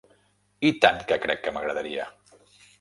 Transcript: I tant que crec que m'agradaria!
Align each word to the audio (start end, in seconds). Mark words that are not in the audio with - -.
I 0.69 0.71
tant 0.85 0.97
que 1.13 1.19
crec 1.27 1.45
que 1.45 1.55
m'agradaria! 1.59 2.11